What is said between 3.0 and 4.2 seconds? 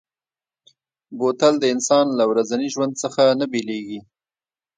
څخه نه بېلېږي.